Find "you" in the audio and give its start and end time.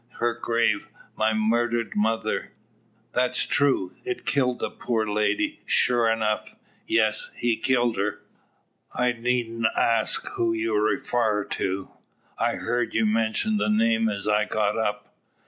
10.53-10.73, 12.95-13.05